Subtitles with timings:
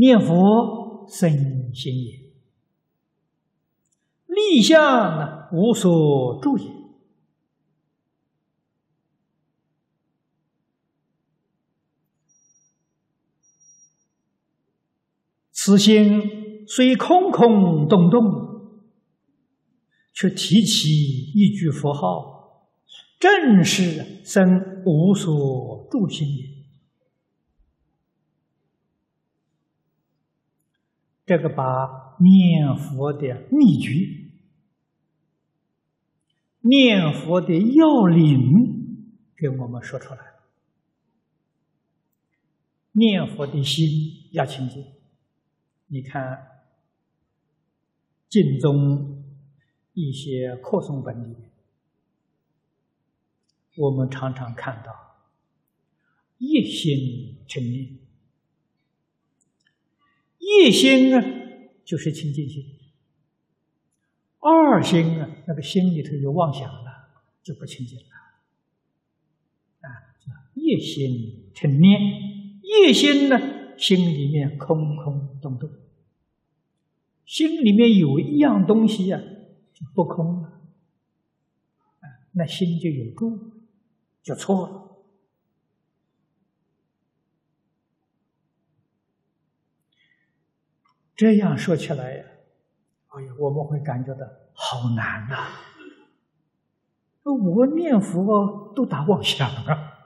[0.00, 2.32] 念佛生心也，
[4.26, 4.80] 立相
[5.18, 6.64] 呢无所住也。
[15.52, 18.22] 此心虽空空洞洞，
[20.14, 20.88] 却提起
[21.34, 22.70] 一句佛号，
[23.18, 26.59] 正是生无所住心也。
[31.30, 33.92] 这个把念佛的秘诀、
[36.58, 39.06] 念佛的要领
[39.36, 40.50] 给我们说出来了。
[42.90, 43.88] 念佛的心
[44.32, 44.84] 要清净。
[45.86, 46.64] 你看，
[48.28, 49.24] 净宗
[49.92, 51.36] 一些扩诵本里，
[53.76, 54.92] 我们常常看到
[56.38, 58.00] 一心成念，
[60.40, 61.24] 一心啊
[61.84, 62.64] 就是清净心，
[64.40, 66.90] 二心啊那个心里头有妄想了，
[67.42, 68.04] 就不清净了。
[69.80, 69.86] 啊，
[70.54, 72.00] 一心成念，
[72.62, 73.38] 一心呢？
[73.76, 75.70] 心里面空空洞洞，
[77.24, 79.18] 心里面有一样东西呀，
[79.72, 80.48] 就不空了，
[82.00, 83.38] 啊，那心就有住，
[84.22, 84.89] 就错了。
[91.14, 92.24] 这样说起来呀，
[93.08, 95.36] 哎呀，我们会感觉到好难呐！
[97.22, 99.98] 我念佛都打妄想啊。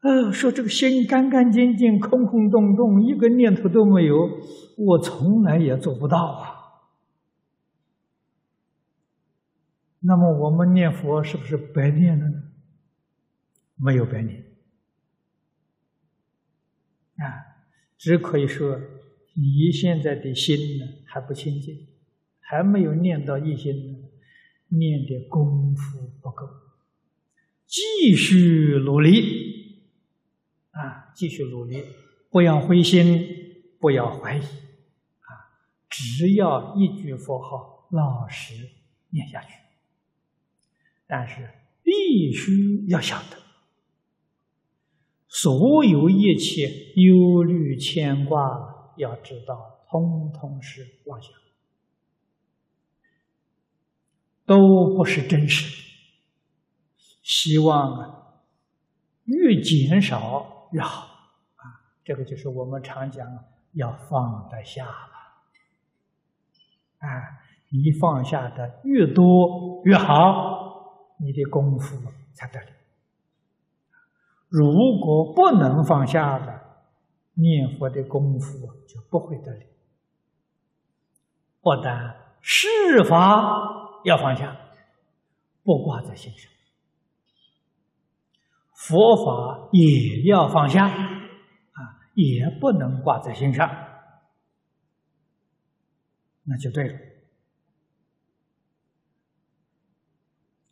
[0.00, 4.16] 呃，说这个心干干净净、空空洞洞，一个念头都没有，
[4.76, 6.50] 我从来也做不到啊。
[10.00, 12.42] 那么我们念佛是不是白念了呢？
[13.76, 14.44] 没有白念
[17.16, 17.53] 啊，
[17.96, 18.80] 只可以说
[19.34, 21.86] 你现在的心呢还不清净，
[22.40, 23.98] 还没有念到一心呢，
[24.76, 26.48] 念的功夫不够，
[27.66, 29.52] 继续努力。
[30.76, 31.84] 啊，继续努力，
[32.30, 33.28] 不要灰心，
[33.78, 35.30] 不要怀疑，啊，
[35.88, 38.54] 只要一句佛号，老实
[39.10, 39.54] 念下去。
[41.06, 41.48] 但是
[41.84, 43.36] 必须要晓得，
[45.36, 51.32] 所有一切忧虑牵挂，要知道，通通是妄想，
[54.46, 55.82] 都不是真实的。
[57.24, 58.34] 希望啊，
[59.24, 60.52] 越减少。
[60.70, 61.06] 越好
[61.56, 61.62] 啊！
[62.04, 63.26] 这个就是我们常讲
[63.72, 65.14] 要放得下了。
[66.98, 67.08] 啊，
[67.70, 71.96] 你放下的越多越好，你的功夫
[72.32, 72.66] 才得力。
[74.56, 76.60] 如果不能放下的，
[77.32, 79.66] 念佛的功夫就不会得力。
[81.60, 82.68] 不但事
[83.02, 84.56] 法要放下，
[85.64, 86.52] 不挂在心上。
[88.74, 91.80] 佛法也要放下，啊，
[92.14, 93.68] 也不能挂在心上，
[96.44, 96.94] 那就对了。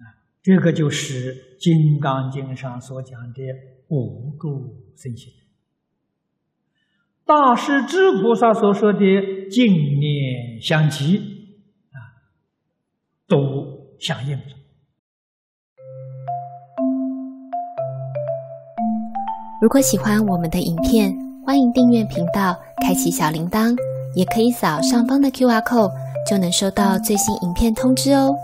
[0.00, 0.04] 啊，
[0.42, 3.42] 这个就是《金刚经》上所讲的
[3.88, 5.30] 无住身心，
[7.26, 8.98] 大师智菩萨所说的
[9.50, 11.18] 净念相继，
[11.92, 12.00] 啊，
[13.28, 14.44] 都相应了。
[19.60, 21.14] 如果喜欢我们的影片，
[21.44, 23.76] 欢迎订阅频道，开启小铃铛，
[24.14, 25.92] 也可以扫上方的 Q R code，
[26.26, 28.34] 就能收到最新影片通知哦。